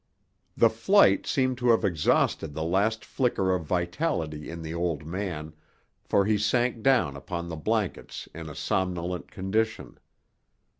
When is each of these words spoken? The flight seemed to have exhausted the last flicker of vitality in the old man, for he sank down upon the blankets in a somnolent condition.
The 0.57 0.71
flight 0.71 1.27
seemed 1.27 1.59
to 1.59 1.69
have 1.69 1.85
exhausted 1.85 2.55
the 2.55 2.63
last 2.63 3.05
flicker 3.05 3.53
of 3.53 3.65
vitality 3.67 4.49
in 4.49 4.63
the 4.63 4.73
old 4.73 5.05
man, 5.05 5.53
for 6.03 6.25
he 6.25 6.39
sank 6.39 6.81
down 6.81 7.15
upon 7.15 7.49
the 7.49 7.55
blankets 7.55 8.27
in 8.33 8.49
a 8.49 8.55
somnolent 8.55 9.29
condition. 9.29 9.99